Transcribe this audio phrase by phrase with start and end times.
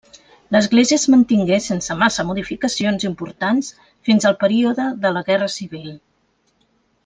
[0.53, 3.69] L'església es mantingué sense massa modificacions importants
[4.09, 5.89] fins al període de la Guerra Civil.